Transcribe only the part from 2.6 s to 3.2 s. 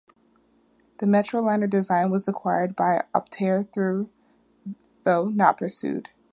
by